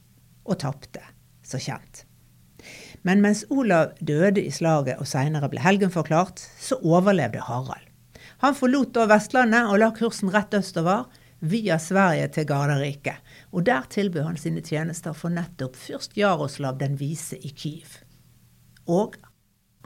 og 0.47 0.61
tapte, 0.63 1.03
så 1.43 1.59
kjent. 1.59 2.05
Men 3.07 3.23
mens 3.23 3.45
Olav 3.51 3.97
døde 4.01 4.43
i 4.43 4.53
slaget 4.55 4.99
og 4.99 5.09
seinere 5.11 5.51
ble 5.51 5.63
helgenforklart, 5.63 6.43
så 6.61 6.79
overlevde 6.83 7.43
Harald. 7.47 7.87
Han 8.43 8.55
forlot 8.55 8.93
da 8.95 9.09
Vestlandet 9.11 9.71
og 9.71 9.81
la 9.83 9.91
kursen 9.95 10.31
rett 10.35 10.55
østover, 10.55 11.09
via 11.39 11.77
Sverige 11.79 12.27
til 12.35 12.47
Garderike, 12.51 13.15
og 13.55 13.67
der 13.67 13.87
tilbød 13.91 14.25
han 14.27 14.39
sine 14.41 14.63
tjenester 14.65 15.15
for 15.15 15.31
nettopp 15.31 15.77
fyrst 15.79 16.17
Jaroslav 16.19 16.81
den 16.81 16.99
vise 16.99 17.39
i 17.39 17.53
Kyiv. 17.55 18.01
Og 18.91 19.15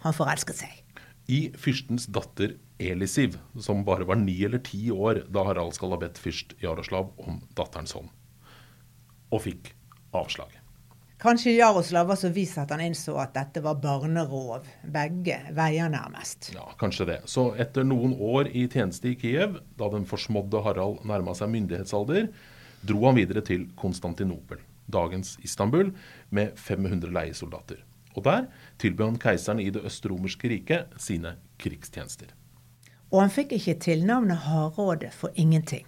han 0.01 0.17
forelsket 0.17 0.63
seg. 0.63 0.82
I 1.31 1.53
fyrstens 1.59 2.09
datter 2.11 2.57
Elisiv, 2.83 3.39
som 3.61 3.85
bare 3.85 4.05
var 4.09 4.19
ni 4.19 4.35
eller 4.45 4.59
ti 4.59 4.91
år 4.91 5.23
da 5.31 5.45
Harald 5.47 5.77
skal 5.77 5.95
ha 5.95 6.01
bedt 6.03 6.19
fyrst 6.19 6.57
Jaroslav 6.63 7.13
om 7.23 7.39
datterens 7.55 7.95
hånd, 7.95 8.11
og 9.31 9.45
fikk 9.45 9.71
avslag. 10.17 10.59
Kanskje 11.23 11.53
Jaroslav 11.55 12.09
var 12.11 12.19
så 12.19 12.33
vis 12.35 12.57
at 12.59 12.73
han 12.75 12.81
innså 12.83 13.15
at 13.23 13.31
dette 13.37 13.61
var 13.63 13.77
barnerov, 13.79 14.67
begge 14.83 15.37
veier 15.55 15.93
nærmest. 15.93 16.49
Ja, 16.57 16.65
kanskje 16.81 17.07
det. 17.13 17.19
Så 17.31 17.53
etter 17.63 17.87
noen 17.87 18.17
år 18.19 18.51
i 18.51 18.65
tjeneste 18.67 19.13
i 19.13 19.15
Kiev, 19.21 19.61
da 19.79 19.87
den 19.93 20.09
forsmådde 20.11 20.65
Harald 20.67 21.05
nærma 21.07 21.37
seg 21.39 21.53
myndighetsalder, 21.55 22.27
dro 22.83 23.07
han 23.07 23.21
videre 23.21 23.45
til 23.47 23.69
Konstantinopel, 23.79 24.59
dagens 24.91 25.37
Istanbul, 25.47 25.95
med 26.35 26.59
500 26.59 27.15
leiesoldater. 27.15 27.85
Og 28.17 28.25
der 28.25 28.49
tilbød 28.83 29.07
han 29.07 29.23
keiseren 29.23 29.61
i 29.61 29.71
det 29.71 29.85
østromerske 29.85 30.51
riket 30.53 30.93
sine 31.01 31.37
krigstjenester. 31.59 32.35
Og 33.13 33.21
han 33.25 33.33
fikk 33.33 33.53
ikke 33.57 33.79
tilnavnet 33.81 34.45
Hardråde 34.47 35.11
for 35.13 35.33
ingenting. 35.35 35.87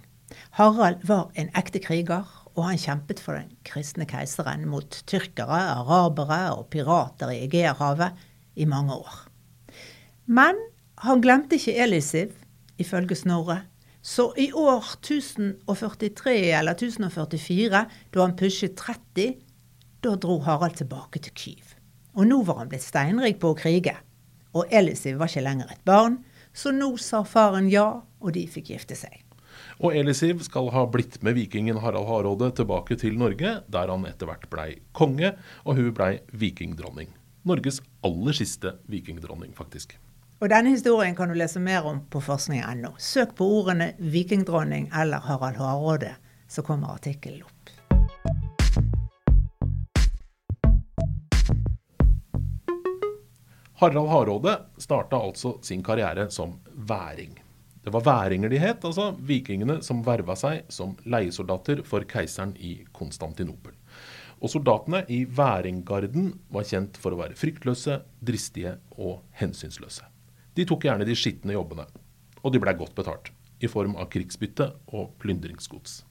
Harald 0.57 1.05
var 1.09 1.31
en 1.39 1.51
ekte 1.57 1.79
kriger 1.79 2.25
og 2.55 2.69
han 2.69 2.79
kjempet 2.79 3.21
for 3.23 3.39
den 3.39 3.51
kristne 3.67 4.07
keiseren 4.07 4.67
mot 4.71 5.01
tyrkere, 5.11 5.59
arabere 5.75 6.55
og 6.55 6.69
pirater 6.71 7.33
i 7.35 7.43
Egeerhavet 7.49 8.15
i 8.55 8.67
mange 8.71 8.95
år. 8.95 9.17
Men 10.27 10.59
han 11.03 11.23
glemte 11.23 11.59
ikke 11.59 11.75
Elisiv, 11.83 12.35
ifølge 12.79 13.19
Snorre. 13.19 13.65
Så 14.05 14.29
i 14.39 14.51
år 14.53 14.85
1043 15.01 16.35
eller 16.59 16.77
1044, 16.77 17.85
da 18.15 18.21
han 18.21 18.37
pushet 18.37 18.77
30, 18.79 19.35
da 20.05 20.15
dro 20.21 20.39
Harald 20.45 20.77
tilbake 20.79 21.19
til 21.25 21.35
Kyv. 21.35 21.75
Og 22.15 22.29
nå 22.31 22.41
var 22.47 22.63
han 22.63 22.71
blitt 22.71 22.87
steinrik 22.87 23.41
på 23.43 23.53
å 23.53 23.59
krige. 23.59 23.97
Og 24.55 24.71
Elisiv 24.71 25.19
var 25.19 25.31
ikke 25.31 25.43
lenger 25.45 25.73
et 25.75 25.85
barn, 25.87 26.21
så 26.55 26.71
nå 26.71 26.93
sa 27.03 27.25
faren 27.27 27.67
ja, 27.73 27.89
og 28.23 28.35
de 28.37 28.47
fikk 28.47 28.71
gifte 28.71 28.97
seg. 28.99 29.25
Og 29.83 29.97
Elisiv 29.99 30.43
skal 30.47 30.71
ha 30.75 30.85
blitt 30.87 31.19
med 31.27 31.35
vikingen 31.35 31.81
Harald 31.83 32.07
Hardråde 32.07 32.53
tilbake 32.61 32.97
til 33.01 33.19
Norge, 33.19 33.57
der 33.67 33.91
han 33.91 34.07
etter 34.07 34.31
hvert 34.31 34.47
blei 34.53 34.69
konge, 34.95 35.35
og 35.67 35.79
hun 35.79 35.91
blei 35.97 36.13
vikingdronning. 36.31 37.11
Norges 37.45 37.83
aller 38.07 38.37
siste 38.37 38.77
vikingdronning, 38.91 39.53
faktisk. 39.57 39.99
Og 40.41 40.51
Denne 40.51 40.75
historien 40.75 41.15
kan 41.17 41.31
du 41.31 41.37
lese 41.39 41.61
mer 41.63 41.87
om 41.89 42.03
på 42.11 42.21
forskning.no. 42.23 42.95
Søk 42.99 43.35
på 43.39 43.47
ordene 43.59 43.93
'vikingdronning' 43.99 44.91
eller 45.01 45.21
'Harald 45.21 45.57
Hardråde', 45.57 46.15
så 46.49 46.63
kommer 46.63 46.95
artikkelen 46.95 47.43
opp. 47.43 47.74
Harald 53.85 54.09
Hardråde 54.09 54.61
starta 54.77 55.17
altså 55.17 55.59
sin 55.63 55.83
karriere 55.85 56.31
som 56.31 56.55
væring. 56.73 57.35
Det 57.85 57.93
var 57.93 58.01
væringer 58.01 58.49
de 58.49 58.57
het, 58.63 58.85
altså 58.85 59.11
vikingene 59.21 59.83
som 59.85 60.01
verva 60.07 60.33
seg 60.41 60.71
som 60.73 60.95
leiesoldater 61.05 61.83
for 61.85 62.07
keiseren 62.09 62.55
i 62.57 62.79
Konstantinopel. 62.97 63.75
Og 64.41 64.55
soldatene 64.55 65.03
i 65.13 65.27
væringgarden 65.29 66.33
var 66.49 66.65
kjent 66.65 66.97
for 66.97 67.13
å 67.13 67.21
være 67.21 67.37
fryktløse, 67.37 67.99
dristige 68.25 68.79
og 68.97 69.21
hensynsløse. 69.37 70.09
De 70.57 70.65
tok 70.65 70.89
gjerne 70.89 71.05
de 71.05 71.21
skitne 71.21 71.53
jobbene, 71.53 71.85
og 72.41 72.57
de 72.57 72.65
blei 72.65 72.73
godt 72.81 72.97
betalt, 72.97 73.35
i 73.61 73.69
form 73.69 73.99
av 74.01 74.09
krigsbytte 74.09 74.73
og 74.97 75.13
plyndringsgods. 75.21 76.07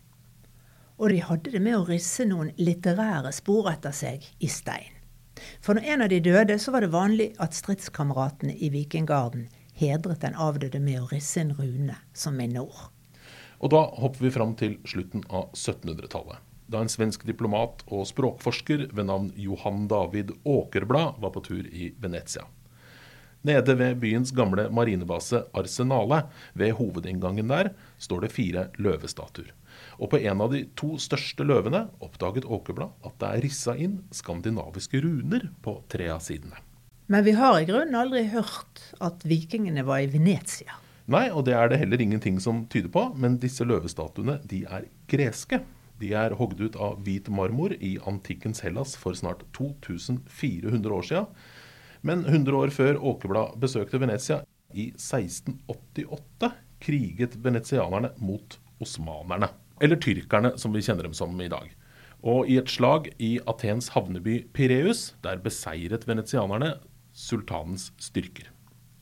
Og 1.01 1.09
de 1.09 1.23
hadde 1.25 1.57
det 1.57 1.65
med 1.65 1.81
å 1.81 1.87
risse 1.89 2.29
noen 2.29 2.53
litterære 2.61 3.33
spor 3.33 3.73
etter 3.73 3.97
seg 3.97 4.29
i 4.37 4.51
stein. 4.61 5.02
For 5.63 5.77
når 5.77 5.85
en 5.93 6.01
av 6.03 6.09
de 6.11 6.19
døde, 6.19 6.57
så 6.59 6.73
var 6.75 6.83
det 6.83 6.91
vanlig 6.91 7.29
at 7.39 7.55
stridskameratene 7.55 8.51
i 8.59 8.67
vikinggarden 8.73 9.45
hedret 9.79 10.19
den 10.25 10.35
avdøde 10.35 10.81
med 10.83 10.99
å 10.99 11.07
risse 11.07 11.39
en 11.39 11.53
rune 11.55 11.95
som 12.11 12.35
minneord. 12.35 12.89
Og 13.63 13.71
da 13.71 13.85
hopper 13.95 14.25
vi 14.25 14.33
fram 14.35 14.57
til 14.59 14.75
slutten 14.83 15.23
av 15.31 15.53
1700-tallet. 15.55 16.41
Da 16.67 16.81
en 16.83 16.91
svensk 16.91 17.23
diplomat 17.27 17.85
og 17.87 18.03
språkforsker 18.09 18.89
ved 18.91 19.07
navn 19.07 19.31
Johan 19.39 19.87
David 19.87 20.33
Åkerblad 20.43 21.23
var 21.23 21.31
på 21.31 21.45
tur 21.47 21.63
i 21.63 21.93
Venezia. 21.95 22.43
Nede 23.47 23.75
ved 23.79 23.99
byens 24.03 24.31
gamle 24.35 24.69
marinebase 24.71 25.45
Arsenale, 25.55 26.25
ved 26.59 26.75
hovedinngangen 26.75 27.47
der, 27.51 27.71
står 27.99 28.27
det 28.27 28.35
fire 28.35 28.69
løvestatuer. 28.79 29.51
Og 29.99 30.09
på 30.13 30.19
en 30.23 30.43
av 30.43 30.53
de 30.53 30.63
to 30.79 30.95
største 31.01 31.45
løvene 31.45 31.85
oppdaget 32.03 32.47
Åkerblad 32.47 32.93
at 33.05 33.17
det 33.21 33.29
er 33.29 33.43
rissa 33.45 33.75
inn 33.77 33.99
skandinaviske 34.13 35.01
runer 35.03 35.49
på 35.65 35.77
tre 35.91 36.09
av 36.13 36.23
sidene. 36.25 36.57
Men 37.11 37.25
vi 37.25 37.35
har 37.37 37.59
i 37.59 37.67
grunnen 37.67 37.97
aldri 37.99 38.23
hørt 38.31 38.81
at 39.03 39.25
vikingene 39.27 39.83
var 39.85 40.01
i 40.05 40.09
Venezia. 40.11 40.79
Nei, 41.11 41.27
og 41.35 41.43
det 41.45 41.55
er 41.57 41.67
det 41.69 41.81
heller 41.81 42.01
ingenting 42.01 42.39
som 42.39 42.63
tyder 42.71 42.91
på. 42.93 43.09
Men 43.19 43.35
disse 43.41 43.65
løvestatuene 43.67 44.39
de 44.49 44.63
er 44.63 44.87
greske. 45.11 45.59
De 45.99 46.13
er 46.17 46.35
hogd 46.39 46.61
ut 46.63 46.77
av 46.79 47.01
hvit 47.03 47.27
marmor 47.31 47.75
i 47.75 47.97
antikkens 48.07 48.63
Hellas 48.63 48.95
for 48.99 49.15
snart 49.15 49.43
2400 49.55 50.95
år 50.95 51.05
siden. 51.09 51.27
Men 52.03 52.25
100 52.25 52.57
år 52.59 52.73
før 52.75 52.99
Åkerblad 52.99 53.59
besøkte 53.63 53.99
Venezia, 54.01 54.41
i 54.73 54.89
1688, 54.97 56.49
kriget 56.81 57.35
venezianerne 57.45 58.09
mot 58.17 58.57
osmanerne. 58.81 59.51
Eller 59.81 59.99
tyrkerne, 60.01 60.53
som 60.57 60.73
vi 60.75 60.83
kjenner 60.85 61.07
dem 61.07 61.15
som 61.17 61.33
i 61.41 61.49
dag. 61.51 61.71
Og 62.23 62.47
i 62.47 62.57
et 62.61 62.71
slag 62.71 63.09
i 63.19 63.35
Atens 63.49 63.89
havneby 63.95 64.43
Pireus, 64.55 65.11
der 65.23 65.41
beseiret 65.43 66.07
venezianerne 66.07 66.75
sultanens 67.13 67.89
styrker. 68.01 68.49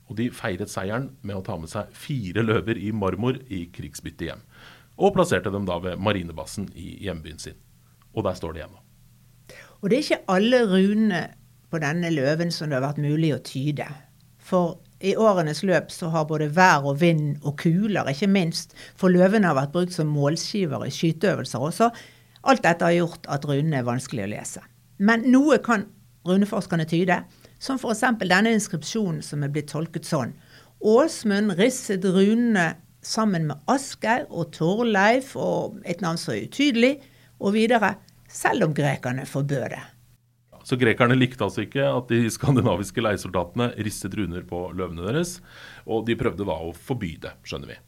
Og 0.10 0.18
de 0.20 0.28
feiret 0.36 0.72
seieren 0.72 1.12
med 1.24 1.38
å 1.38 1.44
ta 1.46 1.56
med 1.60 1.72
seg 1.72 1.92
fire 1.96 2.44
løver 2.44 2.80
i 2.80 2.90
marmor 2.92 3.38
i 3.48 3.64
krigsbytte 3.72 4.28
hjem. 4.28 4.42
Og 5.00 5.14
plasserte 5.16 5.54
dem 5.54 5.68
da 5.70 5.78
ved 5.84 6.02
marinebassen 6.02 6.68
i 6.76 6.98
hjembyen 7.06 7.40
sin. 7.40 7.60
Og 8.12 8.26
der 8.28 8.36
står 8.36 8.58
de 8.58 8.66
ennå. 8.66 8.82
Og 9.82 9.90
det 9.90 9.98
er 9.98 10.04
ikke 10.04 10.34
alle 10.34 10.66
runene 10.68 11.22
på 11.72 11.80
denne 11.82 12.12
løven 12.12 12.52
som 12.52 12.70
det 12.70 12.78
har 12.78 12.90
vært 12.90 13.02
mulig 13.02 13.32
å 13.36 13.44
tyde. 13.46 13.88
For 14.42 14.82
i 15.02 15.16
årenes 15.18 15.64
løp 15.66 15.92
så 15.92 16.10
har 16.14 16.28
både 16.30 16.50
vær 16.56 16.86
og 16.88 17.00
vind 17.02 17.42
og 17.42 17.58
kuler, 17.62 18.10
ikke 18.12 18.30
minst, 18.30 18.76
for 18.96 19.14
løvene 19.14 19.50
har 19.50 19.58
vært 19.58 19.74
brukt 19.74 19.96
som 19.96 20.12
målskiver 20.14 20.86
i 20.86 20.94
skyteøvelser 20.94 21.66
også. 21.68 21.90
Alt 22.48 22.64
dette 22.66 22.86
har 22.86 22.96
gjort 22.96 23.28
at 23.30 23.46
runene 23.50 23.82
er 23.82 23.88
vanskelig 23.88 24.26
å 24.26 24.32
lese. 24.32 24.64
Men 25.02 25.26
noe 25.34 25.58
kan 25.64 25.88
runeforskerne 26.28 26.86
tyde. 26.90 27.22
Som 27.62 27.78
f.eks. 27.78 28.04
denne 28.22 28.54
inskripsjonen 28.56 29.22
som 29.26 29.44
er 29.46 29.52
blitt 29.54 29.70
tolket 29.70 30.08
sånn. 30.10 30.34
Åsmund 30.82 31.54
risset 31.60 32.06
runene 32.06 32.72
sammen 33.06 33.48
med 33.50 33.70
Asgeir 33.70 34.26
og 34.30 34.50
Torleif 34.56 35.36
og 35.38 35.78
et 35.86 36.02
navn 36.02 36.18
så 36.22 36.38
utydelig, 36.38 37.00
og 37.42 37.56
videre, 37.56 37.96
selv 38.30 38.68
om 38.68 38.74
grekerne 38.78 39.26
forbød 39.26 39.72
det. 39.74 39.82
Så 40.68 40.78
grekerne 40.80 41.18
likte 41.18 41.46
altså 41.46 41.66
ikke 41.66 41.86
at 41.90 42.12
de 42.12 42.26
skandinaviske 42.32 43.04
leiesoldatene 43.04 43.72
risset 43.82 44.16
runer 44.18 44.46
på 44.48 44.68
løvene 44.78 45.08
deres, 45.08 45.40
og 45.86 46.06
de 46.10 46.18
prøvde 46.20 46.48
da 46.48 46.58
å 46.58 46.74
forby 46.76 47.16
det, 47.22 47.34
skjønner 47.48 47.74
vi. 47.74 47.80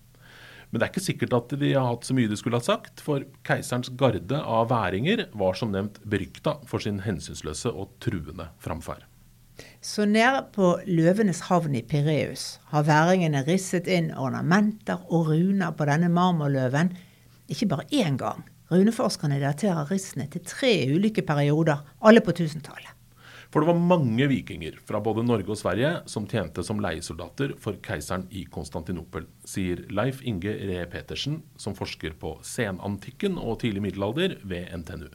Men 0.73 0.81
det 0.81 0.87
er 0.87 0.91
ikke 0.95 1.05
sikkert 1.05 1.33
at 1.37 1.51
de 1.61 1.71
har 1.75 1.85
hatt 1.85 2.07
så 2.07 2.15
mye 2.17 2.29
de 2.31 2.37
skulle 2.39 2.57
ha 2.57 2.65
sagt, 2.65 3.03
for 3.05 3.21
keiserens 3.45 3.91
garde 3.93 4.39
av 4.41 4.71
væringer 4.71 5.27
var 5.37 5.57
som 5.59 5.69
nevnt 5.69 5.99
berykta 6.09 6.55
for 6.65 6.81
sin 6.81 7.03
hensynsløse 7.05 7.69
og 7.69 7.91
truende 8.01 8.49
framferd. 8.63 9.05
Så 9.85 10.07
nede 10.09 10.39
på 10.55 10.71
Løvenes 10.89 11.43
havn 11.45 11.75
i 11.77 11.83
Pireus 11.85 12.57
har 12.71 12.87
væringene 12.87 13.43
risset 13.45 13.85
inn 13.85 14.09
ornamenter 14.17 15.03
og 15.13 15.29
runer 15.29 15.75
på 15.77 15.85
denne 15.85 16.09
marmorløven, 16.09 16.89
ikke 17.53 17.69
bare 17.69 17.85
én 17.93 18.17
gang. 18.17 18.41
Runeforskerne 18.71 19.41
daterer 19.41 19.89
rissene 19.91 20.29
til 20.31 20.43
tre 20.47 20.73
ulike 20.93 21.25
perioder, 21.27 21.83
alle 21.99 22.23
på 22.23 22.31
1000-tallet. 22.31 22.91
For 23.53 23.61
det 23.61 23.69
var 23.69 23.81
mange 23.85 24.25
vikinger 24.31 24.79
fra 24.81 24.97
både 25.03 25.21
Norge 25.27 25.51
og 25.53 25.59
Sverige 25.59 25.89
som 26.09 26.25
tjente 26.25 26.63
som 26.65 26.79
leiesoldater 26.81 27.51
for 27.61 27.77
keiseren 27.85 28.23
i 28.33 28.47
Konstantinopel, 28.49 29.27
sier 29.45 29.83
Leif 29.93 30.23
Inge 30.25 30.55
Ree 30.57 30.87
Petersen, 30.89 31.43
som 31.53 31.75
forsker 31.77 32.15
på 32.17 32.39
senantikken 32.41 33.37
og 33.37 33.59
tidlig 33.61 33.83
middelalder 33.85 34.39
ved 34.41 34.73
NTNU. 34.81 35.11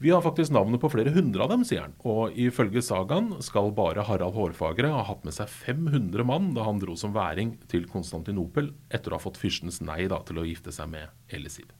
Vi 0.00 0.12
har 0.14 0.22
faktisk 0.24 0.54
navnet 0.54 0.80
på 0.80 0.88
flere 0.94 1.10
hundre 1.12 1.44
av 1.44 1.50
dem, 1.52 1.64
sier 1.66 1.82
han. 1.84 1.96
Og 2.08 2.38
ifølge 2.38 2.80
sagaen 2.86 3.34
skal 3.44 3.74
bare 3.76 4.06
Harald 4.06 4.32
Hårfagre 4.38 4.94
ha 4.94 5.02
hatt 5.10 5.26
med 5.26 5.36
seg 5.36 5.50
500 5.52 6.24
mann 6.24 6.54
da 6.56 6.64
han 6.64 6.80
dro 6.80 6.94
som 6.96 7.12
væring 7.12 7.56
til 7.68 7.84
Konstantinopel 7.90 8.70
etter 8.88 9.12
å 9.12 9.18
ha 9.18 9.24
fått 9.26 9.42
fyrstens 9.42 9.82
nei 9.84 10.06
da, 10.08 10.22
til 10.24 10.40
å 10.40 10.46
gifte 10.46 10.72
seg 10.72 10.88
med 10.94 11.34
Elisid. 11.34 11.74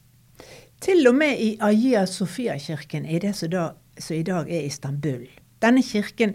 Til 0.80 1.04
og 1.10 1.14
med 1.14 1.36
i 1.36 1.50
Aya 1.60 2.06
Sofia-kirken 2.08 3.04
i 3.04 3.18
det 3.20 3.34
som, 3.36 3.50
da, 3.52 3.64
som 4.00 4.16
i 4.16 4.24
dag 4.24 4.48
er 4.48 4.64
Istanbul. 4.64 5.26
Denne 5.60 5.82
kirken 5.84 6.32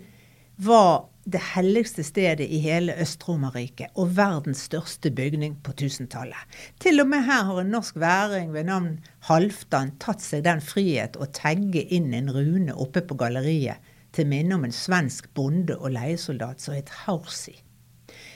var 0.62 1.08
det 1.26 1.42
helligste 1.56 2.04
stedet 2.06 2.46
i 2.46 2.60
hele 2.62 2.94
Øst-Romerriket 3.02 3.98
og 3.98 4.14
verdens 4.20 4.62
største 4.70 5.10
bygning 5.10 5.56
på 5.66 5.74
1000-tallet. 5.74 6.38
Til 6.80 7.02
og 7.02 7.10
med 7.10 7.26
her 7.26 7.42
har 7.50 7.64
en 7.64 7.74
norsk 7.74 7.98
væring 7.98 8.54
ved 8.54 8.70
navn 8.70 9.00
Halvdan 9.26 9.96
tatt 9.98 10.22
seg 10.22 10.46
den 10.46 10.62
frihet 10.62 11.18
å 11.18 11.26
tagge 11.26 11.82
inn 11.82 12.14
en 12.14 12.30
rune 12.30 12.78
oppe 12.78 13.02
på 13.02 13.18
galleriet 13.18 13.82
til 14.14 14.30
minne 14.30 14.60
om 14.60 14.70
en 14.70 14.78
svensk 14.78 15.34
bonde 15.34 15.74
og 15.74 15.98
leiesoldat 15.98 16.62
som 16.62 16.78
het 16.78 16.94
Hausi. 17.08 17.58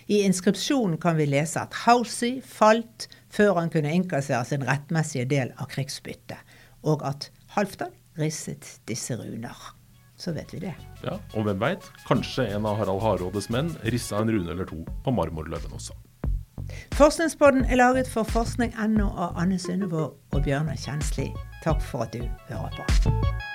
I 0.09 0.23
inskripsjonen 0.25 0.97
kan 0.97 1.21
vi 1.21 1.29
lese 1.29 1.61
at 1.61 1.83
Hausi 1.85 2.39
falt 2.41 3.11
før 3.33 3.59
han 3.61 3.71
kunne 3.73 3.93
innkassere 3.93 4.45
sin 4.47 4.65
rettmessige 4.67 5.27
del 5.29 5.53
av 5.57 5.69
krigsbyttet, 5.71 6.39
og 6.83 7.03
at 7.07 7.29
Halvdan 7.55 7.93
risset 8.19 8.79
disse 8.89 9.15
runer 9.17 9.55
så 10.19 10.33
vet 10.35 10.53
vi 10.53 10.59
det. 10.59 10.73
Ja, 11.03 11.15
Og 11.33 11.45
hvem 11.47 11.61
veit, 11.61 11.85
kanskje 12.07 12.49
en 12.51 12.67
av 12.67 12.75
Harald 12.81 13.01
Hardrådes 13.01 13.47
menn 13.53 13.71
rissa 13.87 14.19
en 14.19 14.31
rune 14.31 14.51
eller 14.51 14.67
to 14.67 14.81
på 15.05 15.13
marmorløven 15.15 15.71
også. 15.77 15.95
Forskningspodden 16.99 17.63
er 17.65 17.79
laget 17.79 18.09
for 18.11 18.27
forskning.no 18.27 19.07
av 19.15 19.39
Anne 19.39 19.59
Sundevåg 19.59 20.35
og 20.35 20.43
Bjørnar 20.43 20.77
Kjensli. 20.77 21.31
Takk 21.63 21.81
for 21.81 22.05
at 22.05 22.13
du 22.13 22.27
hører 22.51 22.75
på. 22.75 23.48